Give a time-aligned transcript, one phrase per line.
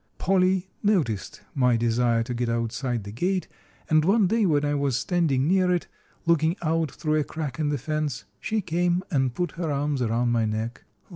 [0.17, 3.47] Polly noticed my desire to get outside the gate,
[3.87, 5.85] and one day when I was standing near it,
[6.25, 10.31] looking out through a crack in the fence, she came and put her arms around
[10.31, 10.85] my neck.